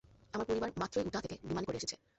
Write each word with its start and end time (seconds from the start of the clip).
আমার 0.33 0.47
পরিবার 0.49 0.69
মাত্রই 0.77 1.07
উটাহ 1.07 1.21
থেকে 1.23 1.35
বিমানে 1.43 1.67
করে 1.67 1.77
এসেছে। 1.77 1.95